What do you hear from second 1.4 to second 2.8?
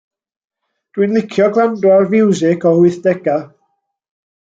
gwrando ar fiwsig